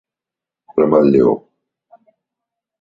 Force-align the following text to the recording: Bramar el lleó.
Bramar 0.73 1.03
el 1.05 1.11
lleó. 1.17 1.37